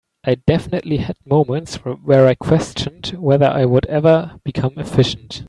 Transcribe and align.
I 0.25 0.33
definitely 0.47 0.97
had 0.97 1.17
moments 1.27 1.75
where 1.75 2.25
I 2.25 2.33
questioned 2.33 3.09
whether 3.19 3.45
I 3.45 3.65
would 3.65 3.85
ever 3.85 4.39
become 4.43 4.73
efficient. 4.79 5.39